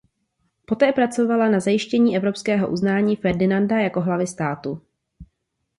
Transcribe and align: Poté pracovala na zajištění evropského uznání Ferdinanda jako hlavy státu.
Poté 0.65 0.91
pracovala 0.93 1.49
na 1.49 1.59
zajištění 1.59 2.15
evropského 2.17 2.67
uznání 2.71 3.15
Ferdinanda 3.15 3.79
jako 3.79 4.01
hlavy 4.01 4.27
státu. 4.27 4.81